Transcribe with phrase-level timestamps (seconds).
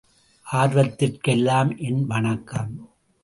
[0.53, 2.89] ஆர்வத்திற்கெல்லாம் என் வணக்கம்.